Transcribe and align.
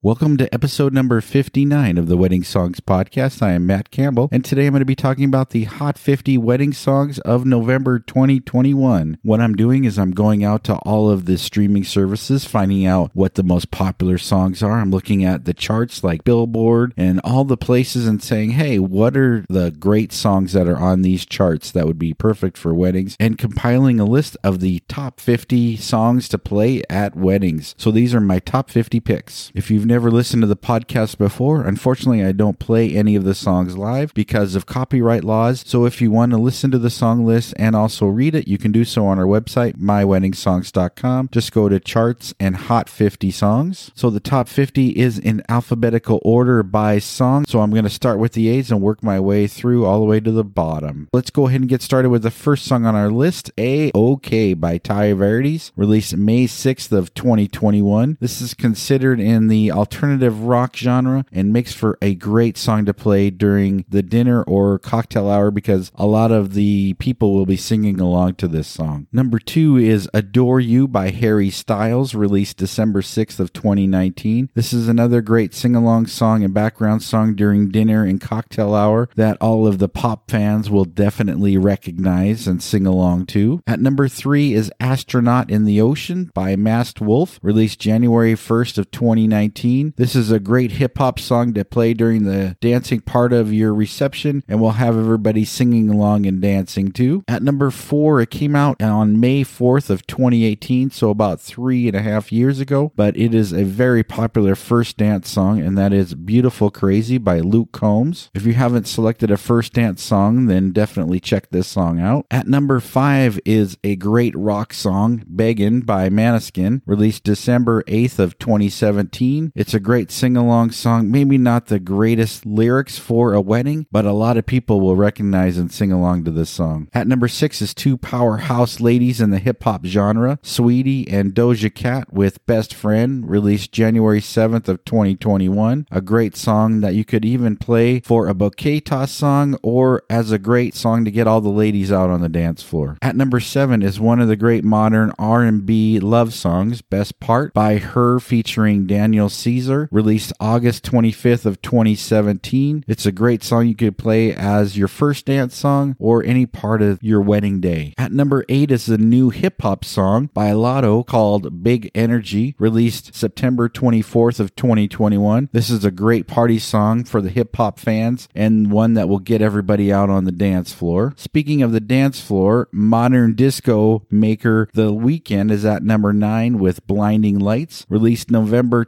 Welcome 0.00 0.36
to 0.36 0.54
episode 0.54 0.92
number 0.92 1.20
59 1.20 1.98
of 1.98 2.06
the 2.06 2.16
Wedding 2.16 2.44
Songs 2.44 2.78
Podcast. 2.78 3.42
I 3.42 3.50
am 3.50 3.66
Matt 3.66 3.90
Campbell, 3.90 4.28
and 4.30 4.44
today 4.44 4.66
I'm 4.66 4.72
going 4.72 4.78
to 4.78 4.84
be 4.84 4.94
talking 4.94 5.24
about 5.24 5.50
the 5.50 5.64
Hot 5.64 5.98
50 5.98 6.38
Wedding 6.38 6.72
Songs 6.72 7.18
of 7.18 7.44
November 7.44 7.98
2021. 7.98 9.18
What 9.24 9.40
I'm 9.40 9.56
doing 9.56 9.82
is 9.82 9.98
I'm 9.98 10.12
going 10.12 10.44
out 10.44 10.62
to 10.64 10.76
all 10.76 11.10
of 11.10 11.24
the 11.24 11.36
streaming 11.36 11.82
services, 11.82 12.44
finding 12.44 12.86
out 12.86 13.10
what 13.12 13.34
the 13.34 13.42
most 13.42 13.72
popular 13.72 14.18
songs 14.18 14.62
are. 14.62 14.78
I'm 14.78 14.92
looking 14.92 15.24
at 15.24 15.46
the 15.46 15.52
charts 15.52 16.04
like 16.04 16.22
Billboard 16.22 16.94
and 16.96 17.20
all 17.24 17.44
the 17.44 17.56
places 17.56 18.06
and 18.06 18.22
saying, 18.22 18.50
hey, 18.50 18.78
what 18.78 19.16
are 19.16 19.44
the 19.48 19.72
great 19.72 20.12
songs 20.12 20.52
that 20.52 20.68
are 20.68 20.78
on 20.78 21.02
these 21.02 21.26
charts 21.26 21.72
that 21.72 21.88
would 21.88 21.98
be 21.98 22.14
perfect 22.14 22.56
for 22.56 22.72
weddings? 22.72 23.16
And 23.18 23.36
compiling 23.36 23.98
a 23.98 24.04
list 24.04 24.36
of 24.44 24.60
the 24.60 24.78
top 24.86 25.18
50 25.18 25.76
songs 25.76 26.28
to 26.28 26.38
play 26.38 26.84
at 26.88 27.16
weddings. 27.16 27.74
So 27.76 27.90
these 27.90 28.14
are 28.14 28.20
my 28.20 28.38
top 28.38 28.70
50 28.70 29.00
picks. 29.00 29.50
If 29.56 29.72
you've 29.72 29.87
never 29.88 30.10
listened 30.10 30.42
to 30.42 30.46
the 30.46 30.54
podcast 30.54 31.16
before, 31.16 31.62
unfortunately, 31.62 32.22
I 32.22 32.32
don't 32.32 32.58
play 32.58 32.94
any 32.94 33.16
of 33.16 33.24
the 33.24 33.34
songs 33.34 33.76
live 33.76 34.12
because 34.12 34.54
of 34.54 34.66
copyright 34.66 35.24
laws. 35.24 35.64
So 35.66 35.86
if 35.86 36.00
you 36.00 36.10
want 36.10 36.30
to 36.32 36.38
listen 36.38 36.70
to 36.70 36.78
the 36.78 36.90
song 36.90 37.24
list 37.24 37.54
and 37.56 37.74
also 37.74 38.06
read 38.06 38.34
it, 38.34 38.46
you 38.46 38.58
can 38.58 38.70
do 38.70 38.84
so 38.84 39.06
on 39.06 39.18
our 39.18 39.24
website, 39.24 39.78
myweddingsongs.com. 39.78 41.30
Just 41.32 41.52
go 41.52 41.68
to 41.68 41.80
charts 41.80 42.34
and 42.38 42.54
hot 42.56 42.88
50 42.88 43.30
songs. 43.30 43.90
So 43.94 44.10
the 44.10 44.20
top 44.20 44.46
50 44.46 44.90
is 44.90 45.18
in 45.18 45.42
alphabetical 45.48 46.20
order 46.22 46.62
by 46.62 46.98
song. 46.98 47.46
So 47.46 47.60
I'm 47.60 47.70
going 47.70 47.84
to 47.84 47.90
start 47.90 48.18
with 48.18 48.34
the 48.34 48.48
A's 48.48 48.70
and 48.70 48.82
work 48.82 49.02
my 49.02 49.18
way 49.18 49.46
through 49.46 49.86
all 49.86 50.00
the 50.00 50.06
way 50.06 50.20
to 50.20 50.30
the 50.30 50.44
bottom. 50.44 51.08
Let's 51.14 51.30
go 51.30 51.46
ahead 51.48 51.62
and 51.62 51.70
get 51.70 51.80
started 51.80 52.10
with 52.10 52.22
the 52.22 52.30
first 52.30 52.66
song 52.66 52.84
on 52.84 52.94
our 52.94 53.10
list, 53.10 53.50
A 53.58 53.90
OK 53.94 54.52
by 54.52 54.76
Tai 54.76 55.14
Verdes, 55.14 55.72
released 55.76 56.14
May 56.14 56.46
6th 56.46 56.92
of 56.92 57.14
2021. 57.14 58.18
This 58.20 58.42
is 58.42 58.52
considered 58.52 59.18
in 59.18 59.48
the 59.48 59.77
alternative 59.78 60.42
rock 60.42 60.74
genre 60.74 61.24
and 61.30 61.52
makes 61.52 61.72
for 61.72 61.96
a 62.02 62.14
great 62.14 62.58
song 62.58 62.84
to 62.84 62.92
play 62.92 63.30
during 63.30 63.84
the 63.88 64.02
dinner 64.02 64.42
or 64.42 64.78
cocktail 64.80 65.30
hour 65.30 65.52
because 65.52 65.92
a 65.94 66.06
lot 66.06 66.32
of 66.32 66.54
the 66.54 66.94
people 66.94 67.32
will 67.32 67.46
be 67.46 67.56
singing 67.56 68.00
along 68.00 68.34
to 68.34 68.48
this 68.48 68.66
song. 68.66 69.06
Number 69.12 69.38
two 69.38 69.76
is 69.76 70.08
Adore 70.12 70.58
You 70.58 70.88
by 70.88 71.10
Harry 71.10 71.50
Styles, 71.50 72.14
released 72.14 72.56
December 72.56 73.02
6th 73.02 73.38
of 73.38 73.52
2019. 73.52 74.50
This 74.54 74.72
is 74.72 74.88
another 74.88 75.20
great 75.20 75.54
sing-along 75.54 76.08
song 76.08 76.42
and 76.42 76.52
background 76.52 77.02
song 77.02 77.34
during 77.34 77.70
dinner 77.70 78.04
and 78.04 78.20
cocktail 78.20 78.74
hour 78.74 79.08
that 79.14 79.38
all 79.40 79.66
of 79.66 79.78
the 79.78 79.88
pop 79.88 80.28
fans 80.28 80.68
will 80.68 80.84
definitely 80.84 81.56
recognize 81.56 82.48
and 82.48 82.60
sing 82.62 82.84
along 82.84 83.26
to. 83.26 83.62
At 83.66 83.80
number 83.80 84.08
three 84.08 84.54
is 84.54 84.72
Astronaut 84.80 85.50
in 85.50 85.64
the 85.64 85.80
Ocean 85.80 86.32
by 86.34 86.56
Masked 86.56 87.00
Wolf, 87.00 87.38
released 87.42 87.78
January 87.78 88.34
1st 88.34 88.78
of 88.78 88.90
2019. 88.90 89.67
This 89.68 90.14
is 90.14 90.30
a 90.30 90.40
great 90.40 90.72
hip 90.72 90.96
hop 90.96 91.18
song 91.18 91.52
to 91.54 91.64
play 91.64 91.92
during 91.92 92.24
the 92.24 92.56
dancing 92.60 93.00
part 93.00 93.32
of 93.32 93.52
your 93.52 93.74
reception, 93.74 94.42
and 94.48 94.60
we'll 94.60 94.72
have 94.72 94.96
everybody 94.96 95.44
singing 95.44 95.90
along 95.90 96.26
and 96.26 96.40
dancing 96.40 96.90
too. 96.90 97.22
At 97.28 97.42
number 97.42 97.70
four, 97.70 98.20
it 98.20 98.30
came 98.30 98.56
out 98.56 98.80
on 98.82 99.20
May 99.20 99.44
4th 99.44 99.90
of 99.90 100.06
2018, 100.06 100.90
so 100.90 101.10
about 101.10 101.40
three 101.40 101.86
and 101.86 101.96
a 101.96 102.02
half 102.02 102.32
years 102.32 102.60
ago, 102.60 102.92
but 102.96 103.16
it 103.16 103.34
is 103.34 103.52
a 103.52 103.64
very 103.64 104.02
popular 104.02 104.54
first 104.54 104.96
dance 104.96 105.28
song, 105.28 105.60
and 105.60 105.76
that 105.76 105.92
is 105.92 106.14
Beautiful 106.14 106.70
Crazy 106.70 107.18
by 107.18 107.40
Luke 107.40 107.72
Combs. 107.72 108.30
If 108.34 108.46
you 108.46 108.54
haven't 108.54 108.88
selected 108.88 109.30
a 109.30 109.36
first 109.36 109.74
dance 109.74 110.02
song, 110.02 110.46
then 110.46 110.72
definitely 110.72 111.20
check 111.20 111.50
this 111.50 111.66
song 111.68 112.00
out. 112.00 112.26
At 112.30 112.48
number 112.48 112.80
five 112.80 113.38
is 113.44 113.76
a 113.84 113.96
great 113.96 114.34
rock 114.34 114.72
song, 114.72 115.24
Beggin' 115.26 115.82
by 115.82 116.08
Måneskin, 116.08 116.80
released 116.86 117.24
December 117.24 117.82
8th 117.84 118.18
of 118.18 118.38
2017. 118.38 119.52
It's 119.58 119.74
a 119.74 119.80
great 119.80 120.12
sing 120.12 120.36
along 120.36 120.70
song. 120.70 121.10
Maybe 121.10 121.36
not 121.36 121.66
the 121.66 121.80
greatest 121.80 122.46
lyrics 122.46 122.96
for 122.96 123.34
a 123.34 123.40
wedding, 123.40 123.88
but 123.90 124.04
a 124.04 124.12
lot 124.12 124.36
of 124.36 124.46
people 124.46 124.80
will 124.80 124.94
recognize 124.94 125.58
and 125.58 125.72
sing 125.72 125.90
along 125.90 126.22
to 126.26 126.30
this 126.30 126.48
song. 126.48 126.88
At 126.94 127.08
number 127.08 127.26
six 127.26 127.60
is 127.60 127.74
two 127.74 127.98
powerhouse 127.98 128.78
ladies 128.78 129.20
in 129.20 129.30
the 129.30 129.40
hip 129.40 129.64
hop 129.64 129.84
genre, 129.84 130.38
Saweetie 130.44 131.12
and 131.12 131.34
Doja 131.34 131.74
Cat 131.74 132.12
with 132.12 132.46
Best 132.46 132.72
Friend, 132.72 133.28
released 133.28 133.72
January 133.72 134.20
7th 134.20 134.68
of 134.68 134.84
2021. 134.84 135.88
A 135.90 136.00
great 136.00 136.36
song 136.36 136.80
that 136.82 136.94
you 136.94 137.04
could 137.04 137.24
even 137.24 137.56
play 137.56 137.98
for 137.98 138.28
a 138.28 138.34
bouquet 138.34 138.78
toss 138.78 139.10
song 139.10 139.58
or 139.64 140.04
as 140.08 140.30
a 140.30 140.38
great 140.38 140.76
song 140.76 141.04
to 141.04 141.10
get 141.10 141.26
all 141.26 141.40
the 141.40 141.48
ladies 141.48 141.90
out 141.90 142.10
on 142.10 142.20
the 142.20 142.28
dance 142.28 142.62
floor. 142.62 142.96
At 143.02 143.16
number 143.16 143.40
seven 143.40 143.82
is 143.82 143.98
one 143.98 144.20
of 144.20 144.28
the 144.28 144.36
great 144.36 144.62
modern 144.62 145.12
R&B 145.18 145.98
love 145.98 146.32
songs, 146.32 146.80
Best 146.80 147.18
Part 147.18 147.52
by 147.54 147.72
H.E.R. 147.72 148.20
featuring 148.20 148.86
Daniel 148.86 149.28
Caesar, 149.48 149.88
released 149.90 150.30
August 150.38 150.84
25th 150.84 151.46
of 151.46 151.62
2017. 151.62 152.84
It's 152.86 153.06
a 153.06 153.12
great 153.12 153.42
song 153.42 153.66
you 153.66 153.74
could 153.74 153.96
play 153.96 154.34
as 154.34 154.76
your 154.76 154.88
first 154.88 155.24
dance 155.24 155.56
song 155.56 155.96
or 155.98 156.22
any 156.22 156.44
part 156.44 156.82
of 156.82 157.02
your 157.02 157.22
wedding 157.22 157.58
day. 157.58 157.94
At 157.96 158.12
number 158.12 158.44
8 158.50 158.70
is 158.70 158.90
a 158.90 158.98
new 158.98 159.30
hip 159.30 159.62
hop 159.62 159.86
song 159.86 160.28
by 160.34 160.50
Latto 160.50 161.06
called 161.06 161.62
Big 161.62 161.90
Energy, 161.94 162.56
released 162.58 163.14
September 163.14 163.70
24th 163.70 164.38
of 164.38 164.54
2021. 164.54 165.48
This 165.50 165.70
is 165.70 165.82
a 165.82 165.90
great 165.90 166.26
party 166.26 166.58
song 166.58 167.04
for 167.04 167.22
the 167.22 167.30
hip 167.30 167.56
hop 167.56 167.78
fans 167.78 168.28
and 168.34 168.70
one 168.70 168.92
that 168.94 169.08
will 169.08 169.18
get 169.18 169.40
everybody 169.40 169.90
out 169.90 170.10
on 170.10 170.24
the 170.24 170.30
dance 170.30 170.74
floor. 170.74 171.14
Speaking 171.16 171.62
of 171.62 171.72
the 171.72 171.80
dance 171.80 172.20
floor, 172.20 172.68
modern 172.70 173.34
disco 173.34 174.06
maker 174.10 174.68
The 174.74 174.92
Weeknd 174.92 175.50
is 175.50 175.64
at 175.64 175.82
number 175.82 176.12
9 176.12 176.58
with 176.58 176.86
Blinding 176.86 177.38
Lights, 177.38 177.86
released 177.88 178.30
November 178.30 178.84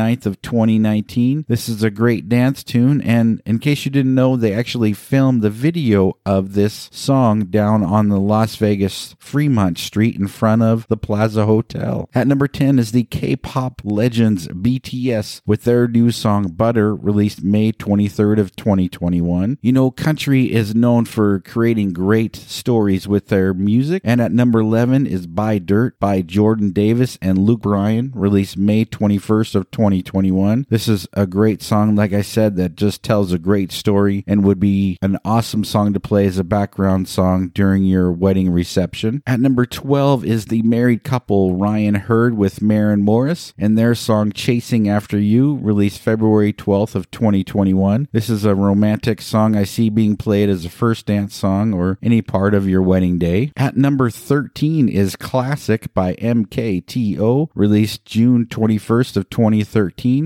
29th 0.00 0.26
of 0.26 0.42
2019. 0.42 1.44
This 1.48 1.68
is 1.68 1.82
a 1.82 1.90
great 1.90 2.28
dance 2.28 2.64
tune, 2.64 3.00
and 3.02 3.42
in 3.44 3.58
case 3.58 3.84
you 3.84 3.90
didn't 3.90 4.14
know, 4.14 4.36
they 4.36 4.54
actually 4.54 4.92
filmed 4.92 5.42
the 5.42 5.50
video 5.50 6.16
of 6.24 6.54
this 6.54 6.88
song 6.92 7.44
down 7.46 7.82
on 7.82 8.08
the 8.08 8.18
Las 8.18 8.56
Vegas 8.56 9.14
Fremont 9.18 9.78
Street 9.78 10.16
in 10.16 10.26
front 10.26 10.62
of 10.62 10.86
the 10.88 10.96
Plaza 10.96 11.44
Hotel. 11.44 12.08
At 12.14 12.26
number 12.26 12.48
10 12.48 12.78
is 12.78 12.92
the 12.92 13.04
K 13.04 13.36
pop 13.36 13.82
legends 13.84 14.48
BTS 14.48 15.42
with 15.46 15.64
their 15.64 15.86
new 15.86 16.10
song 16.10 16.48
Butter, 16.48 16.94
released 16.94 17.42
May 17.42 17.72
23rd 17.72 18.38
of 18.38 18.56
2021. 18.56 19.58
You 19.60 19.72
know, 19.72 19.90
country 19.90 20.52
is 20.52 20.74
known 20.74 21.04
for 21.04 21.40
creating 21.40 21.92
great 21.92 22.36
stories 22.36 23.06
with 23.06 23.28
their 23.28 23.52
music, 23.52 24.00
and 24.04 24.20
at 24.20 24.32
number 24.32 24.60
11 24.60 25.06
is 25.06 25.26
Buy 25.26 25.58
Dirt 25.58 25.98
by 26.00 26.22
Jordan 26.22 26.70
Davis 26.70 27.18
and 27.20 27.38
Luke 27.38 27.60
Bryan, 27.60 28.12
released 28.14 28.56
May 28.56 28.84
21st 28.84 29.54
of 29.54 29.70
2021. 29.90 30.66
This 30.68 30.86
is 30.86 31.08
a 31.14 31.26
great 31.26 31.62
song, 31.62 31.96
like 31.96 32.12
I 32.12 32.22
said, 32.22 32.54
that 32.56 32.76
just 32.76 33.02
tells 33.02 33.32
a 33.32 33.38
great 33.38 33.72
story 33.72 34.22
and 34.26 34.44
would 34.44 34.60
be 34.60 34.96
an 35.02 35.18
awesome 35.24 35.64
song 35.64 35.92
to 35.94 36.00
play 36.00 36.26
as 36.26 36.38
a 36.38 36.44
background 36.44 37.08
song 37.08 37.48
during 37.48 37.84
your 37.84 38.12
wedding 38.12 38.50
reception. 38.50 39.22
At 39.26 39.40
number 39.40 39.66
12 39.66 40.24
is 40.24 40.46
the 40.46 40.62
married 40.62 41.02
couple 41.02 41.56
Ryan 41.56 41.96
Hurd 41.96 42.36
with 42.36 42.62
Maren 42.62 43.02
Morris 43.02 43.52
and 43.58 43.76
their 43.76 43.96
song 43.96 44.30
Chasing 44.30 44.88
After 44.88 45.18
You, 45.18 45.56
released 45.56 46.00
February 46.00 46.52
12th 46.52 46.94
of 46.94 47.10
2021. 47.10 48.08
This 48.12 48.30
is 48.30 48.44
a 48.44 48.54
romantic 48.54 49.20
song 49.20 49.56
I 49.56 49.64
see 49.64 49.90
being 49.90 50.16
played 50.16 50.48
as 50.48 50.64
a 50.64 50.70
first 50.70 51.06
dance 51.06 51.34
song 51.34 51.74
or 51.74 51.98
any 52.00 52.22
part 52.22 52.54
of 52.54 52.68
your 52.68 52.82
wedding 52.82 53.18
day. 53.18 53.50
At 53.56 53.76
number 53.76 54.08
13 54.08 54.88
is 54.88 55.16
Classic 55.16 55.92
by 55.94 56.14
MKTO, 56.14 57.48
released 57.56 58.04
June 58.04 58.46
21st 58.46 59.16
of 59.16 59.28
2013. 59.30 59.79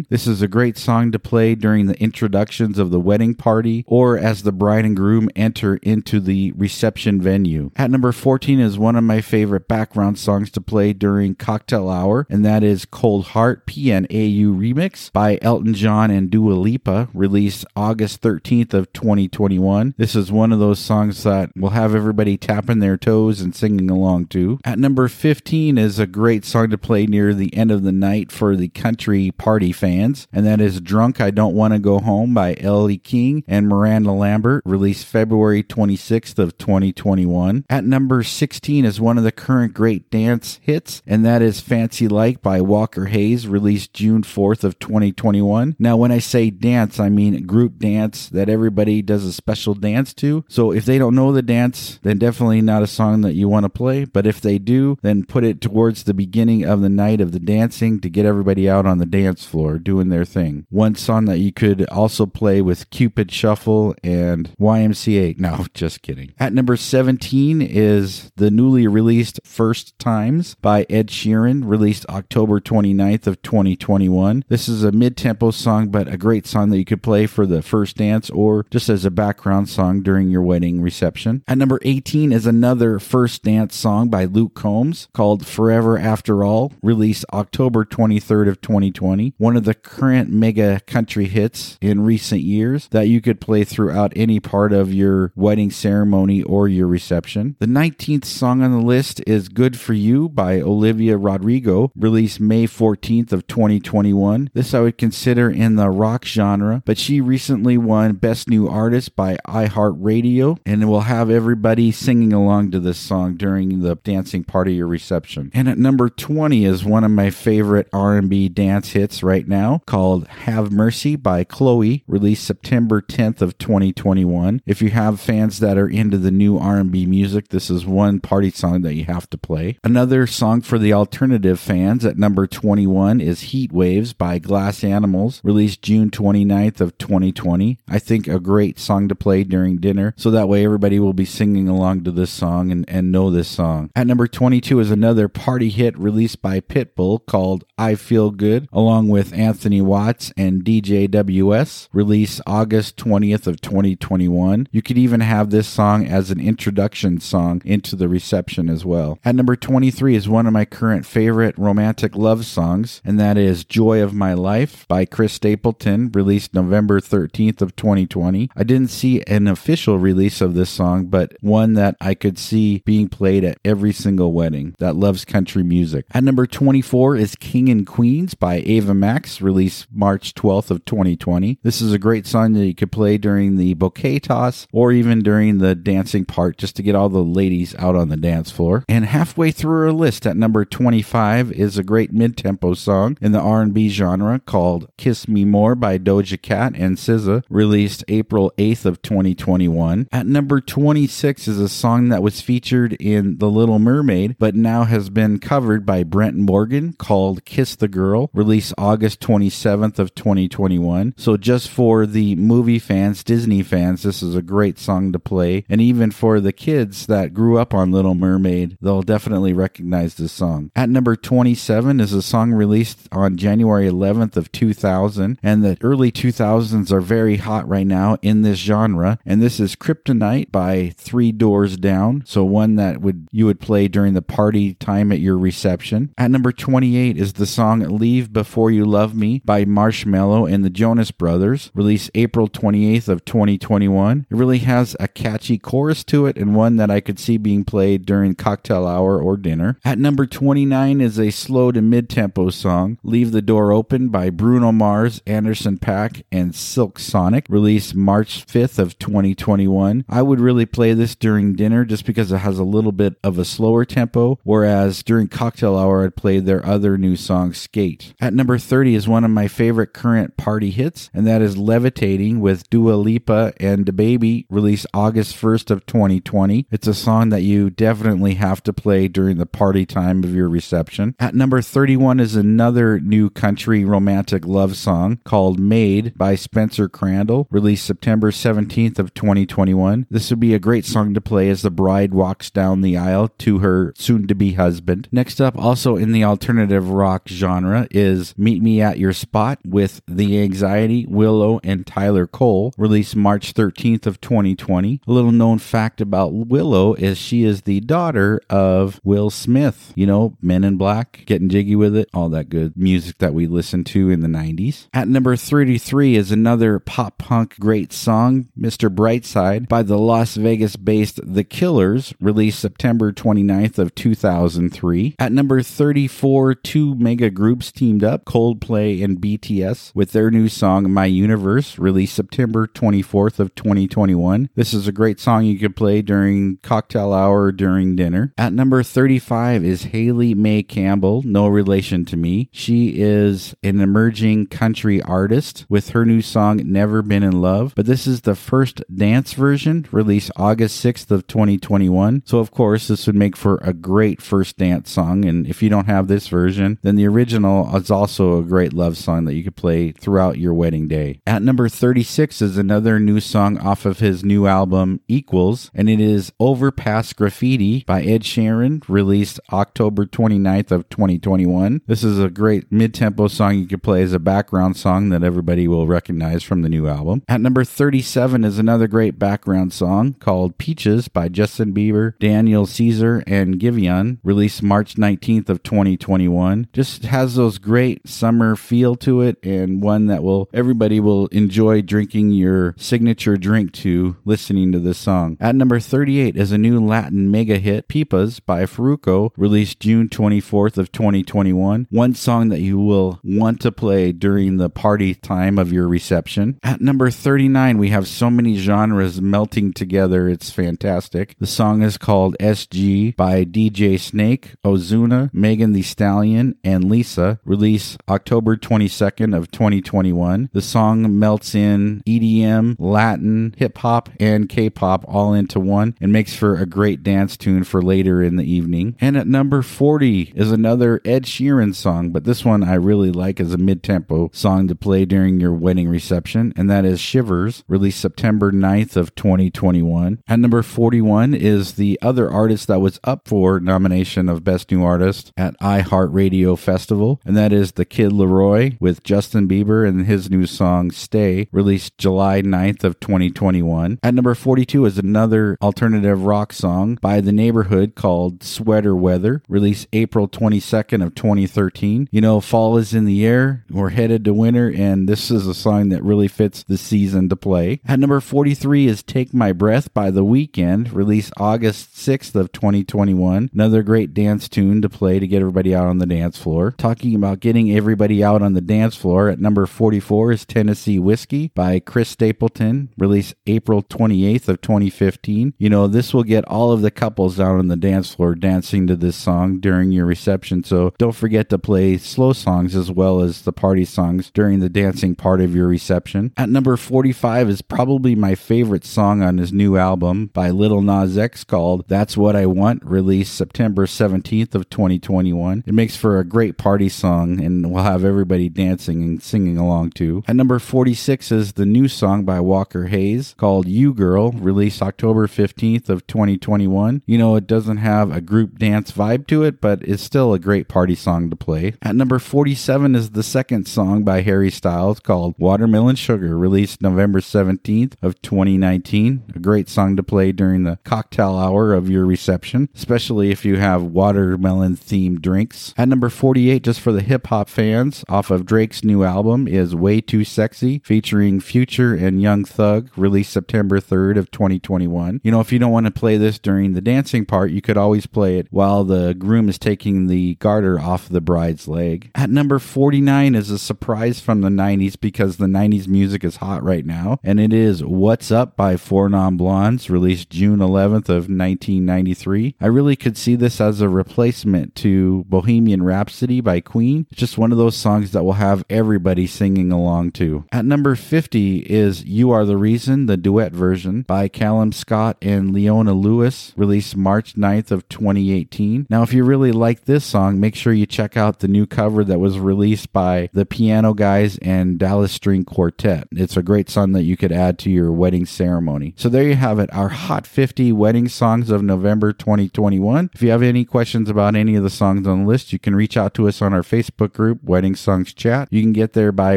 This 0.09 0.27
is 0.27 0.43
a 0.43 0.49
great 0.49 0.77
song 0.77 1.13
to 1.13 1.19
play 1.19 1.55
during 1.55 1.87
the 1.87 2.01
introductions 2.01 2.79
of 2.79 2.91
the 2.91 3.01
wedding 3.01 3.35
party 3.35 3.85
or 3.87 4.19
as 4.19 4.43
the 4.43 4.53
bride 4.53 4.85
and 4.85 4.97
groom 4.97 5.29
enter 5.37 5.77
into 5.77 6.21
the 6.21 6.53
reception 6.53 7.21
venue. 7.21 7.71
At 7.77 7.91
number 7.91 8.11
14 8.13 8.59
is 8.59 8.79
one 8.79 8.97
of 8.97 9.05
my 9.05 9.21
favorite 9.21 9.69
background 9.69 10.19
songs 10.19 10.51
to 10.53 10.61
play 10.61 10.93
during 10.93 11.35
cocktail 11.35 11.89
hour, 11.89 12.27
and 12.31 12.45
that 12.45 12.63
is 12.63 12.85
Cold 12.85 13.27
Heart 13.29 13.67
PNAU 13.67 14.47
Remix 14.47 15.13
by 15.13 15.39
Elton 15.43 15.75
John 15.75 16.11
and 16.11 16.31
Dua 16.31 16.55
Lipa, 16.55 17.09
released 17.13 17.65
August 17.77 18.23
13th 18.23 18.75
of 18.75 18.93
2021. 18.93 19.95
This 19.97 20.15
is 20.15 20.33
one 20.33 20.53
of 20.53 20.59
those 20.59 20.79
songs 20.79 21.23
that 21.23 21.51
will 21.57 21.71
have 21.71 21.95
everybody 21.95 22.37
tapping 22.37 22.81
their 22.81 22.97
toes 22.97 23.41
and 23.41 23.55
singing 23.55 23.91
along 23.91 24.27
to. 24.27 24.59
At 24.65 24.79
number 24.79 25.09
15 25.09 25.79
is 25.79 25.99
a 25.99 26.07
great 26.07 26.45
song 26.45 26.71
to 26.71 26.79
play 26.79 27.07
near 27.07 27.35
the 27.35 27.55
end 27.55 27.71
of 27.71 27.83
the 27.83 27.93
night 27.93 28.33
for 28.33 28.57
the 28.57 28.69
country 28.69 29.31
party 29.37 29.73
fans, 29.73 30.27
and 30.33 30.47
that 30.47 30.61
is 30.61 30.81
Drunk 30.81 31.21
I 31.21 31.31
Don't 31.31 31.55
Want 31.55 31.75
to 31.75 31.79
Go 31.79 31.99
Home 31.99 32.35
by 32.35 32.57
Elle 32.59 32.97
King 33.03 33.45
and 33.47 33.69
Miranda 33.69 34.13
Lambert, 34.13 34.63
released 34.65 35.07
February 35.07 35.63
26th 35.63 36.39
of 36.39 36.57
2021. 36.59 37.65
At 37.69 37.85
number 37.85 38.23
16 38.23 38.85
is 38.85 39.01
one 39.01 39.19
of 39.19 39.25
the 39.25 39.33
current 39.33 39.75
great 39.75 40.11
dance 40.11 40.61
hits, 40.63 41.03
and 41.07 41.25
that 41.25 41.43
is 41.43 41.61
Fancy 41.61 42.09
Like 42.09 42.43
by 42.43 42.61
Walker 42.61 43.07
Hayes, 43.07 43.49
released 43.49 43.93
June 43.93 44.23
4th 44.23 44.65
of 44.65 44.79
2021. 44.79 45.77
Now, 45.79 45.97
when 45.97 46.13
I 46.13 46.19
say 46.19 46.51
dance, 46.51 47.01
I 47.01 47.09
mean 47.09 47.47
group 47.47 47.79
dance 47.79 48.29
that 48.29 48.49
everybody 48.49 49.03
does 49.03 49.25
a 49.25 49.33
special 49.33 49.75
dance 49.75 50.15
to. 50.15 50.45
So 50.49 50.73
if 50.73 50.85
they 50.85 50.99
don't 50.99 51.15
know 51.15 51.33
the 51.33 51.43
dance, 51.43 51.99
then 52.03 52.19
definitely 52.19 52.63
not 52.63 52.83
a 52.83 52.87
song 52.87 53.23
that 53.23 53.35
you 53.35 53.49
want 53.49 53.65
to 53.65 53.71
play. 53.71 54.05
But 54.05 54.27
if 54.27 54.41
they 54.41 54.59
do, 54.59 54.99
then 55.03 55.25
put 55.25 55.45
it 55.45 55.61
towards 55.61 56.05
the 56.05 56.15
beginning 56.15 56.65
of 56.65 56.81
the 56.81 56.89
night 56.89 57.21
of 57.21 57.33
the 57.33 57.41
dancing 57.41 58.01
to 58.01 58.09
get 58.09 58.27
everybody 58.27 58.69
out 58.69 58.87
on 58.87 58.99
the 58.99 59.07
dance 59.07 59.24
dance 59.25 59.47
floor 59.47 59.79
doing 59.79 60.11
their 60.11 60.25
thing. 60.27 60.67
One 60.69 60.95
song 60.95 61.25
that 61.25 61.39
you 61.39 61.51
could 61.51 61.87
also 61.89 62.27
play 62.27 62.61
with 62.61 62.91
Cupid 62.91 63.33
Shuffle 63.33 63.95
and 64.05 64.55
YMCA. 64.61 65.39
No, 65.39 65.65
just 65.75 66.03
kidding. 66.03 66.35
At 66.39 66.53
number 66.53 66.77
17 66.77 67.63
is 67.63 68.31
the 68.37 68.51
newly 68.51 68.87
released 68.87 69.41
First 69.45 69.99
Times 69.99 70.57
by 70.57 70.85
Ed 70.91 71.09
Sheeran, 71.09 71.63
released 71.65 72.05
October 72.11 72.61
29th 72.61 73.27
of 73.27 73.41
2021. 73.41 74.45
This 74.49 74.69
is 74.69 74.85
a 74.85 74.93
mid-tempo 74.93 75.51
song, 75.51 75.89
but 75.89 76.07
a 76.07 76.19
great 76.19 76.47
song 76.47 76.69
that 76.69 76.79
you 76.79 76.85
could 76.85 77.03
play 77.03 77.27
for 77.27 77.47
the 77.47 77.63
first 77.63 77.97
dance 77.97 78.29
or 78.29 78.67
just 78.71 78.91
as 78.91 79.07
a 79.07 79.11
background 79.11 79.71
song 79.71 80.03
during 80.03 80.29
your 80.29 80.43
wedding 80.43 80.83
reception. 80.83 81.43
At 81.49 81.57
number 81.57 81.79
18 81.83 82.31
is 82.31 82.45
another 82.45 82.99
first 82.99 83.43
dance 83.43 83.75
song 83.75 84.09
by 84.09 84.27
Luke 84.27 84.55
Combs 84.55 85.09
called 85.15 85.47
Forever 85.47 85.99
After 85.99 86.45
All, 86.45 86.75
released 86.83 87.25
October 87.33 87.87
23rd 87.87 88.49
of 88.49 88.61
2020. 88.61 89.14
One 89.39 89.57
of 89.57 89.65
the 89.65 89.75
current 89.75 90.31
mega 90.31 90.81
country 90.87 91.27
hits 91.27 91.79
in 91.81 92.05
recent 92.05 92.41
years 92.43 92.89
that 92.89 93.09
you 93.09 93.21
could 93.21 93.41
play 93.41 93.65
throughout 93.65 94.13
any 94.17 94.41
part 94.41 94.73
of 94.73 94.93
your 94.93 95.33
wedding 95.35 95.71
ceremony 95.71 96.43
or 96.43 96.69
your 96.69 96.87
reception. 96.87 97.57
The 97.59 97.67
19th 97.67 98.25
song 98.25 98.63
on 98.63 98.73
the 98.73 98.79
list 98.79 99.23
is 99.27 99.49
Good 99.49 99.79
For 99.79 99.93
You 99.93 100.29
by 100.29 100.61
Olivia 100.61 101.17
Rodrigo, 101.17 101.93
released 101.97 102.41
May 102.41 102.67
14th 102.67 103.33
of 103.33 103.47
2021. 103.47 104.51
This 104.55 104.75
I 104.75 104.81
would 104.81 104.99
consider 104.99 105.51
in 105.51 105.77
the 105.77 105.91
rock 105.91 106.25
genre, 106.25 106.83
but 106.85 106.99
she 106.99 107.21
recently 107.21 107.79
won 107.79 108.15
Best 108.15 108.49
New 108.49 108.69
Artist 108.69 109.15
by 109.17 109.37
iHeartRadio 109.47 110.59
and 110.65 110.89
will 110.89 111.03
have 111.03 111.31
everybody 111.31 111.93
singing 111.93 112.33
along 112.33 112.71
to 112.71 112.81
this 112.81 112.99
song 112.99 113.37
during 113.37 113.81
the 113.81 113.97
dancing 113.97 114.45
part 114.45 114.69
of 114.69 114.75
your 114.75 114.87
reception. 114.87 115.51
And 115.55 115.69
at 115.69 115.79
number 115.79 116.09
20 116.09 116.65
is 116.65 116.85
one 116.85 117.05
of 117.05 117.11
my 117.11 117.31
favorite 117.31 117.89
R&B 117.93 118.49
dance 118.49 118.93
hits 118.93 119.04
right 119.05 119.47
now 119.47 119.83
called 119.87 120.27
Have 120.29 120.73
Mercy 120.73 121.17
by 121.17 121.45
Chloe, 121.45 122.05
released 122.07 122.47
September 122.47 123.03
10th 123.03 123.43
of 123.43 123.59
2021. 123.59 124.63
If 124.67 124.81
you 124.81 124.91
have 124.91 125.21
fans 125.21 125.61
that 125.61 125.77
are 125.77 125.89
into 125.89 126.17
the 126.17 126.31
new 126.31 126.59
R&B 126.59 127.07
music, 127.07 127.49
this 127.49 127.69
is 127.69 127.85
one 127.85 128.21
party 128.21 128.51
song 128.51 128.83
that 128.83 128.95
you 128.95 129.05
have 129.05 129.29
to 129.31 129.39
play. 129.39 129.79
Another 129.85 130.27
song 130.27 130.63
for 130.63 130.79
the 130.79 130.93
alternative 130.93 131.61
fans 131.61 132.05
at 132.05 132.17
number 132.17 132.47
21 132.47 133.21
is 133.21 133.43
Heat 133.43 133.73
Waves 133.73 134.13
by 134.13 134.39
Glass 134.39 134.83
Animals, 134.83 135.41
released 135.45 135.83
June 135.83 136.11
29th 136.11 136.81
of 136.81 136.97
2020. 136.97 137.79
I 137.89 137.99
think 137.99 138.27
a 138.27 138.41
great 138.41 138.79
song 138.79 139.09
to 139.09 139.15
play 139.15 139.45
during 139.45 139.79
dinner, 139.79 140.15
so 140.17 140.31
that 140.31 140.49
way 140.49 140.65
everybody 140.65 140.99
will 140.99 141.13
be 141.13 141.25
singing 141.25 141.69
along 141.69 142.05
to 142.05 142.11
this 142.11 142.31
song 142.31 142.71
and, 142.71 142.89
and 142.89 143.13
know 143.13 143.31
this 143.31 143.49
song. 143.49 143.91
At 143.95 144.07
number 144.07 144.27
22 144.27 144.81
is 144.81 144.91
another 144.91 145.29
party 145.29 145.69
hit 145.69 145.99
released 145.99 146.41
by 146.41 146.61
Pitbull 146.61 147.25
called 147.27 147.65
I 147.77 147.95
Feel 147.97 148.31
Good, 148.31 148.69
along 148.73 148.94
with 149.03 149.33
Anthony 149.33 149.83
Watts 149.83 150.33
and 150.37 150.65
DJ 150.65 151.11
WS, 151.11 151.89
released 151.93 152.41
August 152.47 152.97
20th 152.97 153.47
of 153.49 153.61
2021. 153.61 154.69
You 154.71 154.83
could 154.83 154.97
even 154.97 155.21
have 155.21 155.51
this 155.51 155.67
song 155.67 156.07
as 156.07 156.31
an 156.31 156.41
introduction 156.41 157.21
song 157.21 157.61
into 157.65 157.97
the 157.97 158.09
reception 158.09 158.71
as 158.71 158.85
well. 158.85 159.19
At 159.25 159.35
number 159.35 159.57
23 159.57 160.15
is 160.15 160.29
one 160.29 160.47
of 160.47 160.53
my 160.53 160.65
current 160.65 161.05
favorite 161.05 161.59
romantic 161.59 162.15
love 162.15 162.47
songs, 162.47 163.03
and 163.05 163.19
that 163.19 163.37
is 163.37 163.65
Joy 163.65 164.01
of 164.01 164.15
My 164.15 164.33
Life 164.33 164.87
by 164.87 165.05
Chris 165.05 165.33
Stapleton, 165.33 166.11
released 166.15 166.55
November 166.55 167.01
13th 167.01 167.61
of 167.61 167.75
2020. 167.75 168.51
I 168.55 168.63
didn't 168.63 168.91
see 168.91 169.23
an 169.23 169.49
official 169.49 169.99
release 169.99 170.41
of 170.41 170.55
this 170.55 170.71
song, 170.71 171.07
but 171.07 171.37
one 171.41 171.75
that 171.75 171.97
I 172.01 172.15
could 172.15 172.39
see 172.39 172.83
being 172.85 173.09
played 173.09 173.43
at 173.43 173.59
every 173.65 173.93
single 173.93 174.33
wedding 174.33 174.77
that 174.79 174.95
loves 174.95 175.25
country 175.25 175.65
music. 175.65 176.07
At 176.13 176.25
number 176.25 176.47
24 176.47 177.17
is 177.17 177.35
King 177.35 177.69
and 177.69 177.87
Queens 177.87 178.35
by 178.35 178.61
Ava 178.85 178.93
Max, 178.93 179.41
released 179.41 179.87
March 179.91 180.35
12th 180.35 180.71
of 180.71 180.85
2020. 180.85 181.59
This 181.63 181.81
is 181.81 181.95
a 181.95 181.99
great 181.99 182.27
song 182.27 182.53
that 182.53 182.67
you 182.67 182.75
could 182.75 182.93
play 182.93 183.17
during 183.17 183.57
the 183.57 183.73
bouquet 183.73 184.19
toss 184.19 184.67
or 184.75 184.93
even 184.93 185.23
during 185.23 185.57
the 185.57 185.75
dancing 185.75 186.27
part 186.27 186.59
just 186.59 186.77
to 186.77 186.83
get 186.83 186.95
all 186.95 187.09
the 187.09 187.25
ladies 187.25 187.75
out 187.77 187.97
on 187.97 188.11
the 188.11 188.17
dance 188.19 188.51
floor. 188.51 188.85
And 188.87 189.07
halfway 189.07 189.53
through 189.53 189.87
our 189.87 189.93
list 189.93 190.27
at 190.27 190.37
number 190.37 190.67
25 190.67 191.51
is 191.53 191.79
a 191.79 191.83
great 191.83 192.13
mid-tempo 192.13 192.75
song 192.75 193.17
in 193.23 193.33
the 193.33 193.41
R&B 193.41 193.89
genre 193.89 194.39
called 194.39 194.91
Kiss 194.99 195.29
Me 195.29 195.47
More 195.47 195.75
by 195.75 195.97
Doja 195.97 196.41
Cat 196.41 196.75
and 196.77 196.99
SZA, 196.99 197.43
released 197.49 198.05
April 198.09 198.53
8th 198.59 198.85
of 198.85 199.01
2021. 199.01 200.09
At 200.13 200.27
number 200.27 200.61
26 200.61 201.49
is 201.49 201.59
a 201.59 201.71
song 201.71 202.11
that 202.11 202.23
was 202.23 202.43
featured 202.43 202.93
in 203.01 203.39
The 203.39 203.49
Little 203.49 203.79
Mermaid 203.79 204.37
but 204.39 204.55
now 204.55 204.85
has 204.85 205.09
been 205.09 205.39
covered 205.39 205.87
by 205.87 206.03
Brent 206.03 206.37
Morgan 206.37 206.93
called 206.93 207.47
Kiss 207.47 207.77
the 207.77 207.89
Girl, 207.89 208.29
released 208.35 208.74
August 208.79 209.21
27th 209.21 209.99
of 209.99 210.15
2021. 210.15 211.15
So 211.17 211.37
just 211.37 211.69
for 211.69 212.07
the 212.07 212.37
movie 212.37 212.79
fans, 212.79 213.25
Disney 213.25 213.63
fans, 213.63 214.03
this 214.03 214.23
is 214.23 214.35
a 214.35 214.43
great 214.43 214.79
song 214.79 215.13
to 215.13 215.19
play. 215.19 215.65
And 215.69 215.81
even 215.81 216.11
for 216.11 216.41
the 216.41 216.53
kids 216.53 217.07
that 217.07 217.35
grew 217.35 217.59
up 217.59 217.75
on 217.75 217.93
Little 217.93 218.15
Mermaid, 218.15 218.77
they'll 218.81 219.03
definitely 219.03 219.53
recognize 219.53 220.15
this 220.15 220.33
song. 220.33 220.71
At 220.75 220.91
number 220.91 221.17
27 221.17 222.01
is 222.01 222.13
a 222.13 222.23
song 222.23 222.53
released 222.53 223.09
on 223.13 223.37
January 223.37 223.89
11th 223.89 224.37
of 224.37 224.53
2000. 224.53 225.39
And 225.43 225.65
the 225.65 225.77
early 225.81 226.11
2000s 226.11 226.91
are 226.93 227.01
very 227.01 227.37
hot 227.37 227.69
right 227.69 227.87
now 227.87 228.17
in 228.23 228.43
this 228.43 228.59
genre. 228.59 229.19
And 229.25 229.43
this 229.43 229.61
is 229.61 229.77
Kryptonite 229.77 230.51
by 230.51 230.93
Three 230.97 231.33
Doors 231.33 231.77
Down. 231.77 232.23
So 232.27 232.45
one 232.45 232.77
that 232.77 233.01
would 233.01 233.29
you 233.31 233.47
would 233.47 233.61
play 233.61 233.89
during 233.89 234.15
the 234.15 234.23
party 234.23 234.75
time 234.75 235.13
at 235.13 235.21
your 235.21 235.39
reception. 235.39 236.13
At 236.17 236.31
number 236.31 236.53
28 236.53 237.17
is 237.17 237.35
the 237.35 237.47
song 237.47 237.81
Leave 237.81 238.33
Before 238.33 238.64
You 238.71 238.85
Love 238.85 239.15
Me 239.15 239.41
by 239.45 239.65
Marshmello 239.65 240.51
and 240.51 240.65
the 240.65 240.71
Jonas 240.71 241.11
Brothers, 241.11 241.71
released 241.75 242.11
April 242.15 242.49
28th 242.49 243.09
of 243.09 243.25
2021. 243.25 244.27
It 244.31 244.37
really 244.37 244.59
has 244.59 244.97
a 245.01 245.09
catchy 245.09 245.59
chorus 245.59 246.05
to 246.05 246.27
it 246.27 246.37
and 246.37 246.55
one 246.55 246.77
that 246.77 246.91
I 246.91 247.01
could 247.01 247.19
see 247.19 247.37
being 247.37 247.65
played 247.65 248.05
during 248.05 248.35
cocktail 248.35 248.87
hour 248.87 249.19
or 249.19 249.37
dinner. 249.37 249.79
At 249.85 249.99
number 249.99 250.27
29 250.27 251.01
is 251.01 251.19
a 251.19 251.31
slow 251.31 251.73
to 251.73 251.81
mid-tempo 251.81 252.51
song, 252.51 252.99
Leave 253.03 253.33
the 253.33 253.43
Door 253.43 253.73
Open 253.73 254.09
by 254.09 254.31
Bruno 254.31 254.73
Mars, 254.73 255.23
Anderson 255.27 255.79
.Paak, 255.79 256.23
and 256.31 256.55
Silk 256.55 256.99
Sonic, 256.99 257.47
released 257.49 257.95
March 257.95 258.47
5th 258.47 258.79
of 258.79 258.99
2021. 258.99 260.05
I 260.09 260.23
would 260.23 260.41
really 260.41 260.67
play 260.67 260.93
this 260.93 261.15
during 261.15 261.55
dinner 261.55 261.85
just 261.85 262.05
because 262.05 262.31
it 262.31 262.39
has 262.39 262.59
a 262.59 262.65
little 262.65 262.93
bit 262.93 263.15
of 263.25 263.39
a 263.39 263.45
slower 263.45 263.85
tempo, 263.85 264.39
whereas 264.43 265.03
during 265.03 265.29
cocktail 265.29 265.79
hour 265.79 266.05
I'd 266.05 266.17
play 266.17 266.41
their 266.41 266.65
other 266.67 266.99
new 266.99 267.17
song, 267.17 267.53
Skate. 267.55 268.15
At 268.21 268.35
number 268.35 268.44
30 268.45 268.95
is 268.95 269.09
one 269.09 269.25
of 269.25 269.31
my 269.31 269.49
favorite 269.49 269.95
current 269.95 270.37
party 270.37 270.71
hits, 270.71 271.11
and 271.15 271.27
that 271.27 271.41
is 271.41 271.57
Levitating 271.57 272.41
with 272.41 272.69
Dua 272.69 272.95
Lipa 272.95 273.55
and 273.59 273.87
DaBaby, 273.87 274.47
released 274.51 274.87
August 274.93 275.35
1st 275.37 275.71
of 275.71 275.87
2020. 275.87 276.67
It's 276.71 276.87
a 276.87 276.93
song 276.93 277.31
that 277.31 277.43
you 277.43 277.71
definitely 277.71 278.35
have 278.35 278.63
to 278.65 278.73
play 278.73 279.09
during 279.09 279.39
the 279.39 279.47
party 279.47 279.87
time 279.87 280.23
of 280.23 280.35
your 280.35 280.49
reception. 280.49 281.15
At 281.19 281.35
number 281.35 281.63
31 281.63 282.21
is 282.21 282.37
another 282.37 283.01
new 283.01 283.31
country 283.31 283.85
romantic 283.85 284.47
love 284.47 284.77
song 284.77 285.21
called 285.25 285.59
Made 285.59 286.17
by 286.17 286.35
Spencer 286.35 286.89
Crandall, 286.89 287.49
released 287.51 287.87
September 287.87 288.31
17th 288.31 288.99
of 288.99 289.15
2021. 289.15 290.07
This 290.11 290.29
would 290.31 290.41
be 290.41 290.53
a 290.53 290.59
great 290.59 290.85
song 290.85 291.15
to 291.15 291.21
play 291.21 291.49
as 291.49 291.63
the 291.63 291.71
bride 291.71 292.13
walks 292.13 292.51
down 292.51 292.83
the 292.83 292.99
aisle 292.99 293.29
to 293.39 293.61
her 293.61 293.95
soon-to-be 293.97 294.53
husband. 294.53 295.09
Next 295.11 295.41
up, 295.41 295.57
also 295.57 295.97
in 295.97 296.13
the 296.13 296.25
alternative 296.25 296.91
rock 296.91 297.29
genre, 297.29 297.89
is 297.91 298.34
Meet 298.37 298.63
Me 298.63 298.81
at 298.81 298.99
Your 298.99 299.13
Spot 299.13 299.59
with 299.65 300.03
The 300.07 300.41
Anxiety, 300.41 301.07
Willow, 301.09 301.61
and 301.63 301.87
Tyler 301.87 302.27
Cole, 302.27 302.75
released 302.77 303.17
March 303.17 303.55
13th 303.55 304.07
of 304.07 304.21
2020. 304.21 305.01
A 305.07 305.13
little 305.13 305.33
known 305.33 305.59
fact 305.59 306.01
about 306.01 306.33
Willow 306.33 306.95
is 306.95 307.19
she 307.19 307.45
is 307.45 307.63
the 307.63 307.81
daughter 307.81 308.41
of 308.51 309.01
Will 309.05 309.31
Smith. 309.31 309.93
You 309.95 310.07
know, 310.07 310.37
Men 310.41 310.65
in 310.65 310.77
Black, 310.77 311.23
Getting 311.27 311.49
Jiggy 311.49 311.77
with 311.77 311.97
It, 311.97 312.09
all 312.13 312.29
that 312.31 312.49
good 312.49 312.77
music 312.77 313.19
that 313.19 313.35
we 313.35 313.47
listened 313.47 313.87
to 313.87 314.11
in 314.11 314.21
the 314.21 314.29
90s. 314.29 314.89
At 314.93 315.09
number 315.09 315.37
33 315.37 316.17
is 316.17 316.31
another 316.31 316.79
pop 316.79 317.19
punk 317.19 317.59
great 317.59 317.93
song, 317.93 318.49
Mr. 318.59 318.95
Brightside, 318.95 319.69
by 319.69 319.83
the 319.83 319.99
Las 319.99 320.35
Vegas 320.35 320.77
based 320.77 321.21
The 321.23 321.45
Killers, 321.45 322.15
released 322.21 322.61
September 322.61 323.13
29th 323.13 323.79
of 323.79 323.95
2003. 323.95 325.17
At 325.19 325.33
number 325.33 325.63
34, 325.63 326.55
two 326.55 326.95
mega 326.95 327.31
groups 327.31 327.73
teamed 327.73 328.05
up, 328.05 328.24
Coldplay 328.25 329.03
and 329.03 329.21
BTS, 329.21 329.95
with 329.95 330.13
their 330.13 330.31
new 330.31 330.49
song 330.49 330.91
My 330.91 331.07
Universe, 331.07 331.79
released 331.79 332.15
September 332.15 332.67
24th 332.67 333.39
of 333.39 333.55
2021. 333.55 334.51
This 334.55 334.73
is 334.73 334.87
a 334.87 334.93
great 334.93 335.21
song 335.21 335.45
you 335.45 335.59
could 335.59 335.77
play 335.77 336.03
during 336.03 336.59
cocktail 336.63 337.13
hour 337.13 337.53
during 337.53 337.97
dinner. 337.97 338.33
At 338.39 338.53
number 338.53 338.83
35 338.83 339.65
is 339.65 339.85
Haley 339.85 340.35
May 340.35 340.63
Campbell, 340.63 341.23
no 341.25 341.47
relation 341.47 342.05
to 342.07 342.17
me. 342.17 342.49
She 342.53 343.01
is 343.01 343.55
an 343.63 343.81
emerging 343.81 344.47
country 344.47 345.03
artist 345.03 345.67
with 345.69 345.91
her 345.91 346.05
new 346.05 346.23
song 346.23 346.61
Never 346.65 347.03
Been 347.03 347.23
in 347.23 347.41
Love, 347.41 347.73
but 347.77 347.87
this 347.87 348.07
is 348.07 348.23
the 348.23 348.35
first 348.35 348.83
dance 348.95 349.33
version 349.33 349.87
released 349.91 350.31
August 350.37 350.85
6th 350.85 351.11
of 351.11 351.27
2021. 351.27 352.23
So 352.25 352.39
of 352.39 352.51
course, 352.51 352.89
this 352.89 353.07
would 353.07 353.17
make 353.17 353.37
for 353.37 353.57
a 353.63 353.73
great 353.73 354.23
first 354.23 354.57
dance 354.57 354.91
song 354.91 355.25
and 355.25 355.47
if 355.47 355.63
you 355.63 355.69
don't 355.69 355.87
have 355.87 356.09
this 356.09 356.29
version, 356.29 356.79
then 356.83 356.97
the 356.97 357.07
original 357.07 357.75
is 357.77 357.91
also 357.91 358.14
also 358.21 358.39
a 358.39 358.45
great 358.45 358.73
love 358.73 358.97
song 358.97 359.25
that 359.25 359.35
you 359.35 359.43
could 359.43 359.57
play 359.57 359.91
throughout 359.91 360.39
your 360.39 360.55
wedding 360.55 360.87
day. 360.87 361.21
At 361.27 361.43
number 361.43 361.69
36 361.69 362.41
is 362.43 362.57
another 362.57 363.01
new 363.01 363.19
song 363.19 363.59
off 363.59 363.85
of 363.85 363.99
his 363.99 364.23
new 364.23 364.47
album 364.47 365.01
Equals, 365.09 365.69
and 365.75 365.89
it 365.89 365.99
is 365.99 366.33
Overpass 366.39 367.13
Graffiti 367.13 367.83
by 367.89 368.03
Ed 368.03 368.23
Sheeran, 368.23 368.83
released 368.89 369.41
October 369.53 370.07
29th 370.07 370.71
of 370.71 370.89
2021. 370.91 371.83
This 371.89 372.05
is 372.05 372.21
a 372.21 372.31
great 372.31 372.71
mid-tempo 372.71 373.27
song 373.27 373.59
you 373.59 373.67
could 373.67 373.83
play 373.83 374.03
as 374.03 374.13
a 374.13 374.21
background 374.21 374.77
song 374.77 375.09
that 375.09 375.25
everybody 375.25 375.67
will 375.67 375.89
recognize 375.89 376.45
from 376.45 376.63
the 376.63 376.69
new 376.69 376.87
album. 376.87 377.25
At 377.29 377.41
number 377.41 377.65
37 377.65 378.45
is 378.45 378.61
another 378.61 378.87
great 378.87 379.19
background 379.19 379.73
song 379.73 380.15
called 380.15 380.57
Peaches 380.57 381.09
by 381.09 381.29
Justin 381.29 381.75
Bieber, 381.75 382.17
Daniel 382.21 382.65
Caesar, 382.67 383.25
and 383.27 383.59
Giveon, 383.59 384.19
released 384.23 384.63
March 384.63 384.95
19th 384.95 385.49
of 385.49 385.65
2021. 385.65 386.69
Just 386.73 387.07
has 387.07 387.35
those 387.35 387.59
great 387.59 388.04
summer 388.05 388.57
feel 388.57 388.95
to 388.97 389.21
it 389.21 389.39
and 389.43 389.83
one 389.83 390.07
that 390.07 390.23
will 390.23 390.49
everybody 390.53 391.01
will 391.01 391.27
enjoy 391.29 391.83
drinking 391.83 392.31
your 392.31 392.75
signature 392.77 393.37
drink 393.37 393.73
to 393.73 394.17
listening 394.25 394.73
to 394.73 394.79
this 394.79 394.99
song. 394.99 395.37
At 395.41 395.55
number 395.55 395.81
38 395.81 396.37
is 396.37 396.53
a 396.53 396.59
new 396.59 396.85
Latin 396.85 397.31
mega 397.31 397.59
hit, 397.59 397.89
Pepas 397.89 398.41
by 398.45 398.65
Farruko, 398.65 399.31
released 399.37 399.81
June 399.81 400.09
24th 400.09 400.79
of 400.79 400.93
2021. 400.93 401.87
One 401.91 402.15
song 402.15 402.49
that 402.49 402.61
you 402.61 402.79
will 402.79 403.21
want 403.23 403.61
to 403.63 403.73
play 403.73 404.13
during 404.13 404.57
the 404.57 404.71
party 404.71 405.15
time 405.15 405.59
of 405.59 405.73
your 405.73 405.89
reception. 405.89 406.59
At 406.63 406.81
number 406.81 407.11
39, 407.11 407.79
we 407.79 407.91
have 407.91 408.07
so 408.07 408.31
many 408.31 408.57
genres 408.57 409.21
melting 409.21 409.73
together. 409.73 410.29
It's 410.29 410.51
fantastic. 410.51 411.35
The 411.39 411.47
song 411.47 411.83
is 411.83 411.99
called 411.99 412.37
SG 412.39 413.17
by 413.17 413.45
DJ 413.45 413.99
Snake, 413.99 414.55
Ozuna, 414.65 415.31
Megan 415.33 415.73
Thee 415.73 415.83
Stallion, 415.83 416.57
and 416.65 416.91
Lisa, 416.91 417.41
released 417.45 417.94
October 418.09 418.57
22nd 418.57 419.37
of 419.37 419.51
2021. 419.51 420.51
The 420.53 420.63
song 420.63 421.19
melts 421.19 421.55
in 421.55 422.03
EDM, 422.07 422.77
Latin, 422.79 423.55
hip 423.57 423.79
hop, 423.79 424.09
and 424.21 424.49
K-pop 424.49 425.05
all 425.07 425.33
into 425.35 425.61
one 425.61 425.97
and 426.01 426.13
makes 426.13 426.35
for 426.35 426.57
a 426.57 426.67
great 426.67 427.03
dance 427.03 427.37
tune 427.37 427.65
for 427.65 427.83
later 427.83 428.23
in 428.23 428.37
the 428.37 428.51
evening. 428.51 428.97
And 429.01 429.17
at 429.17 429.27
number 429.27 429.63
40 429.63 430.33
is 430.35 430.51
another 430.51 431.01
Ed 431.05 431.25
Sheeran 431.25 431.75
song, 431.75 432.11
but 432.11 432.25
this 432.25 432.45
one 432.45 432.65
I 432.65 432.75
really 432.75 433.13
like 433.13 433.41
as 433.41 433.53
a 433.53 433.59
mid-tempo 433.59 434.31
song 434.33 434.69
to 434.69 434.75
play 434.75 435.05
during 435.05 435.41
your 435.41 435.53
wedding 435.53 435.89
reception, 435.89 436.53
and 436.57 436.71
that 436.71 436.85
is 436.85 437.01
Shivers, 437.01 437.65
released 437.69 438.01
September 438.01 438.53
9th 438.53 438.97
of 438.97 439.15
2021. 439.15 440.23
At 440.27 440.39
number 440.39 440.63
41 440.63 441.35
is 441.35 441.75
the 441.75 441.99
other 442.03 442.31
artist 442.31 442.69
that 442.69 442.81
was 442.81 443.01
up 443.05 443.29
for 443.29 443.61
nomination 443.61 444.29
of 444.29 444.45
Best 444.45 444.71
New 444.71 444.85
Artist 444.85 445.33
at 445.37 445.59
iHeartRadio 445.61 446.59
Festival, 446.59 447.21
and 447.25 447.37
that 447.37 447.53
is 447.53 447.73
The 447.73 447.84
Kid 447.85 448.13
LAROI 448.13 448.81
with 448.81 449.03
Justin 449.03 449.49
Bieber 449.49 449.87
and 449.87 450.07
his 450.07 450.31
new 450.31 450.47
song 450.47 450.91
Stay, 450.91 451.49
released 451.53 451.99
July 451.99 452.43
9th 452.43 452.85
of 452.85 453.01
2021. 453.01 453.99
At 454.03 454.15
number 454.15 454.35
42 454.35 454.87
is 454.87 454.99
another 454.99 455.57
alternative 455.63 456.25
rock 456.25 456.53
song 456.53 456.99
by 457.01 457.21
The 457.21 457.33
Neighborhood 457.33 457.95
called 457.95 458.43
Sweater 458.43 458.95
Weather, 458.95 459.43
released 459.49 459.89
April 459.93 460.29
22nd 460.29 461.05
of 461.05 461.15
2013. 461.15 462.09
You 462.11 462.21
know, 462.21 462.41
fall 462.41 462.77
is 462.77 462.95
in 462.95 463.05
the 463.05 463.27
air, 463.27 463.65
we're 463.71 463.91
headed 463.91 464.25
to 464.25 464.35
winter, 464.35 464.73
and 464.75 465.09
this 465.09 465.31
is 465.31 465.47
a 465.47 465.55
song 465.55 465.89
that 465.91 466.03
really 466.03 466.29
fits 466.29 466.63
the 466.63 466.79
season 466.79 467.29
to 467.29 467.37
play. 467.37 467.81
At 467.87 467.99
number 467.99 468.21
43 468.21 468.87
is 468.87 469.03
Take 469.03 469.35
My 469.35 469.53
Breath 469.53 469.93
by 469.95 470.11
The 470.11 470.25
Weeknd, 470.25 470.93
released 470.93 471.33
August 471.39 471.95
6th 471.95 472.35
of 472.35 472.53
2021. 472.53 473.51
Another 473.53 473.83
great 473.83 474.15
dance 474.15 474.49
tune 474.49 474.83
to 474.83 474.89
play 474.89 475.19
to 475.19 475.27
get 475.27 475.41
everybody 475.41 475.75
out 475.75 475.87
on 475.87 475.99
the 475.99 476.07
dance 476.07 476.39
floor. 476.39 476.75
Talking 476.79 477.15
about 477.15 477.41
getting 477.41 477.74
everybody 477.75 478.23
out 478.23 478.41
on 478.41 478.55
the 478.55 478.61
dance 478.61 478.95
floor, 478.95 479.29
at 479.29 479.41
number 479.41 479.67
44 479.67 480.33
is 480.33 480.45
Tennessee 480.45 480.99
Whiskey 480.99 481.51
by 481.55 481.81
Chris 481.81 482.09
Stapleton, 482.09 482.91
released 482.97 483.35
April 483.47 483.83
28th 483.83 484.49
of 484.49 484.61
2015. 484.61 485.55
You 485.59 485.69
know, 485.69 485.89
this 485.89 486.15
will 486.15 486.23
get 486.23 486.45
all 486.45 486.71
of 486.71 486.83
the 486.83 486.93
couples 486.93 487.41
out 487.41 487.59
on 487.59 487.69
the 487.69 487.77
dance 487.77 488.15
floor 488.15 488.37
dancing 488.37 488.87
to 488.87 488.95
this 488.95 489.17
song 489.17 489.59
during 489.59 489.91
your 489.91 490.07
reception, 490.07 490.63
so 490.63 490.95
don't 490.99 491.17
forget 491.17 491.49
to 491.51 491.59
play 491.59 491.99
slow 491.99 492.33
songs 492.33 492.77
as 492.77 492.93
well 492.93 493.21
as 493.21 493.43
the 493.43 493.53
party 493.53 493.85
songs 493.85 494.31
during 494.31 494.61
the 494.61 494.69
dancing 494.69 495.17
part 495.17 495.41
of 495.41 495.55
your 495.55 495.67
reception. 495.67 496.33
At 496.37 496.49
number 496.49 496.77
45 496.77 497.49
is 497.49 497.63
probably 497.63 498.15
my 498.15 498.35
favorite 498.35 498.85
song 498.85 499.23
on 499.23 499.39
his 499.39 499.53
new 499.53 499.77
album 499.77 500.31
by 500.33 500.51
Lil 500.51 500.81
Nas 500.81 501.19
X 501.19 501.43
called 501.43 501.89
That's 501.89 502.17
What 502.17 502.37
I 502.37 502.47
Want, 502.47 502.85
released 502.85 503.35
September 503.35 503.87
17th 503.87 504.55
of 504.55 504.71
2021. 504.71 505.65
It 505.67 505.75
makes 505.75 505.97
for 505.97 506.19
a 506.19 506.25
great 506.25 506.57
party 506.57 506.89
song 506.89 507.43
and 507.43 507.54
will 507.63 507.83
have 507.83 508.05
everybody 508.05 508.49
dancing 508.49 509.03
and 509.03 509.23
singing 509.23 509.59
along 509.59 509.91
too. 509.91 510.23
At 510.27 510.37
number 510.37 510.59
46 510.59 511.33
is 511.33 511.53
the 511.55 511.67
new 511.67 511.89
song 511.89 512.25
by 512.25 512.41
Walker 512.41 512.87
Hayes 512.87 513.35
called 513.37 513.67
You 513.67 513.95
Girl, 513.95 514.33
released 514.33 514.83
October 514.83 515.27
15th 515.27 515.89
of 515.89 516.07
2021. 516.07 517.03
You 517.07 517.19
know, 517.19 517.37
it 517.37 517.47
doesn't 517.47 517.79
have 517.79 518.15
a 518.15 518.21
group 518.21 518.59
dance 518.59 518.93
vibe 518.93 519.27
to 519.29 519.43
it, 519.43 519.61
but 519.61 519.83
it's 519.83 520.03
still 520.03 520.33
a 520.33 520.39
great 520.39 520.69
party 520.69 520.95
song 520.95 521.31
to 521.31 521.37
play. 521.37 521.75
At 521.83 521.97
number 521.97 522.19
47 522.19 522.95
is 522.95 523.11
the 523.11 523.23
second 523.23 523.67
song 523.67 524.05
by 524.05 524.23
Harry 524.23 524.51
Styles 524.51 525.01
called 525.01 525.35
Watermelon 525.39 525.97
Sugar, 525.97 526.37
released 526.37 526.83
November 526.83 527.21
17th 527.21 527.95
of 528.03 528.21
2019. 528.23 529.25
A 529.35 529.39
great 529.39 529.69
song 529.69 529.97
to 529.97 530.03
play 530.03 530.33
during 530.33 530.65
the 530.65 530.79
cocktail 530.85 531.37
hour 531.37 531.75
of 531.75 531.91
your 531.91 532.07
reception, 532.07 532.69
especially 532.75 533.31
if 533.31 533.45
you 533.45 533.57
have 533.57 533.83
watermelon 533.83 534.77
themed 534.77 535.21
drinks. 535.21 535.75
At 535.77 535.89
number 535.89 536.09
48, 536.09 536.63
just 536.63 536.81
for 536.81 536.93
the 536.93 537.03
hip 537.03 537.27
hop 537.29 537.44
fans, 537.49 538.05
off 538.09 538.31
of 538.31 538.47
Drake's 538.47 538.85
new 538.85 539.05
album 539.05 539.47
is 539.49 539.75
Way 539.75 540.01
Too 540.01 540.25
Sexy, 540.25 540.81
featuring 540.85 541.41
Future 541.41 541.95
and 541.95 542.21
Young 542.21 542.45
Thug, 542.45 542.91
released 542.97 543.33
September 543.33 543.81
3rd 543.81 544.19
of 544.19 544.31
2021. 544.31 545.21
You 545.23 545.31
know, 545.31 545.41
if 545.41 545.53
you 545.53 545.59
don't 545.59 545.73
want 545.73 545.87
to 545.87 545.93
play 545.93 546.17
this 546.17 546.39
during 546.39 546.73
the 546.73 546.81
dancing 546.81 547.25
part, 547.27 547.51
you 547.51 547.63
could 547.63 547.77
always 547.77 548.07
play 548.07 548.39
it 548.39 548.49
while 548.51 548.85
the 548.85 549.15
groom 549.15 549.49
is 549.49 549.59
taking 549.59 550.07
the 550.07 550.35
garter 550.37 550.79
off 550.79 551.09
the 551.09 551.21
bride's 551.21 551.69
leg. 551.69 552.11
At 552.15 552.31
number 552.31 552.59
49 552.59 553.35
is 553.35 553.51
a 553.51 553.59
surprise 553.59 554.21
from 554.21 554.41
the 554.41 554.49
90s 554.49 554.99
because 554.99 555.37
the 555.37 555.47
90s 555.47 555.89
music 555.89 556.25
is 556.25 556.37
hot 556.37 556.63
right 556.63 556.85
now, 556.85 557.19
and 557.23 557.41
it 557.41 557.53
is 557.53 557.85
What's 557.85 558.31
Up 558.31 558.57
by 558.57 558.77
Four 558.77 559.09
Non 559.09 559.37
Blondes, 559.37 559.91
released 559.91 560.31
June 560.31 560.59
11th 560.59 561.09
of 561.09 561.29
1993. 561.29 562.57
I 562.61 562.67
really 562.67 562.97
could 562.97 563.17
see 563.17 563.37
this 563.37 563.61
as 563.61 563.81
a 563.81 563.89
replacement 563.89 564.75
to 564.77 565.25
Bohemian 565.25 565.83
Rhapsody 565.83 566.41
by 566.41 566.61
Queen. 566.61 567.07
It's 567.11 567.21
just 567.21 567.34
one 567.39 567.53
of 567.53 567.59
those 567.59 567.77
songs 567.77 568.13
that 568.13 568.25
will 568.25 568.35
have 568.35 568.65
everybody 568.69 569.27
singing 569.27 569.73
along 569.73 570.13
to. 570.13 570.45
At 570.53 570.65
number 570.65 570.95
50 570.95 571.59
is 571.61 572.05
You 572.05 572.31
Are 572.31 572.45
the 572.45 572.57
Reason, 572.57 573.07
the 573.07 573.17
duet 573.17 573.53
version 573.53 574.03
by 574.03 574.29
Callum 574.29 574.73
Scott 574.73 575.17
and 575.23 575.53
Leona 575.53 575.93
Lewis, 575.93 576.53
released 576.57 576.97
March 576.97 577.35
9th 577.35 577.71
of 577.71 577.89
2018. 577.89 578.87
Now, 578.91 579.03
if 579.03 579.13
you 579.13 579.25
really 579.25 579.53
like 579.53 579.85
this 579.85 580.05
song, 580.05 580.41
make 580.41 580.55
sure 580.55 580.73
you 580.73 580.87
check 580.87 581.17
out 581.17 581.41
the 581.41 581.49
new 581.49 581.67
cover 581.67 582.05
that 582.05 582.21
was 582.21 582.39
released 582.39 582.93
by 582.93 583.29
the 583.33 583.47
Piano 583.47 583.95
Guys 583.95 584.39
and 584.39 584.79
Dallas 584.79 585.13
String 585.13 585.45
Quartet. 585.45 586.09
It's 586.13 586.37
a 586.37 586.43
great 586.43 586.69
song 586.69 586.93
that 586.93 587.05
you 587.05 587.17
could 587.17 587.33
add 587.33 587.59
to 587.61 587.71
your 587.71 587.93
wedding 587.93 588.27
ceremony. 588.27 588.95
So 588.97 589.09
there 589.09 589.25
you 589.25 589.37
have 589.37 589.59
it, 589.59 589.73
our 589.73 589.89
Hot 589.89 590.27
50 590.27 590.73
wedding 590.73 591.09
songs 591.09 591.51
of 591.51 591.63
November 591.63 592.13
2021. 592.13 593.11
If 593.15 593.23
you 593.23 593.31
have 593.31 593.43
any 593.43 593.65
questions 593.65 594.11
about 594.11 594.35
any 594.35 594.57
of 594.57 594.63
the 594.63 594.71
songs 594.71 595.07
on 595.07 595.23
the 595.23 595.29
list, 595.29 595.53
you 595.53 595.59
can 595.59 595.75
reach 595.75 595.97
out 595.97 596.15
to 596.15 596.29
us 596.29 596.43
on 596.43 596.53
our 596.53 596.63
Facebook 596.63 597.13
group, 597.13 597.24
Wedding 597.33 597.75
Songs 597.75 598.13
Chat. 598.13 598.49
You 598.51 598.61
can 598.63 598.73
get 598.73 598.93
there 598.93 599.13
by 599.13 599.37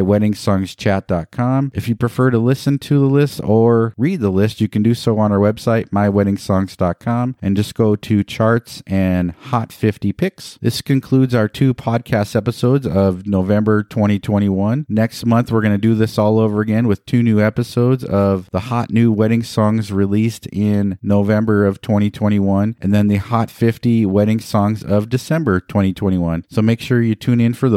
weddingsongschat.com. 0.00 1.72
If 1.74 1.88
you 1.88 1.96
prefer 1.96 2.30
to 2.30 2.38
listen 2.38 2.78
to 2.80 2.98
the 2.98 3.06
list 3.06 3.40
or 3.42 3.94
read 3.96 4.20
the 4.20 4.30
list, 4.30 4.60
you 4.60 4.68
can 4.68 4.82
do 4.82 4.94
so 4.94 5.18
on 5.18 5.32
our 5.32 5.38
website, 5.38 5.88
myweddingsongs.com, 5.90 7.36
and 7.40 7.56
just 7.56 7.74
go 7.74 7.96
to 7.96 8.24
charts 8.24 8.82
and 8.86 9.32
Hot 9.32 9.72
50 9.72 10.12
picks. 10.12 10.58
This 10.60 10.82
concludes 10.82 11.34
our 11.34 11.48
two 11.48 11.74
podcast 11.74 12.36
episodes 12.36 12.86
of 12.86 13.26
November 13.26 13.82
2021. 13.82 14.86
Next 14.88 15.24
month, 15.24 15.50
we're 15.50 15.62
going 15.62 15.72
to 15.72 15.78
do 15.78 15.94
this 15.94 16.18
all 16.18 16.38
over 16.38 16.60
again 16.60 16.86
with 16.86 17.06
two 17.06 17.22
new 17.22 17.40
episodes 17.40 18.04
of 18.04 18.48
the 18.50 18.60
hot 18.60 18.90
new 18.90 19.12
wedding 19.12 19.42
songs 19.42 19.92
released 19.92 20.46
in 20.48 20.98
November 21.02 21.66
of 21.66 21.80
2021, 21.80 22.76
and 22.80 22.94
then 22.94 23.08
the 23.08 23.16
Hot 23.16 23.50
50 23.50 24.06
wedding 24.06 24.40
songs 24.40 24.82
of 24.82 25.08
December 25.08 25.60
2021. 25.60 26.44
So 26.50 26.62
make 26.62 26.80
sure 26.80 27.02
you 27.02 27.14
tune 27.14 27.40
in 27.40 27.54
for 27.54 27.68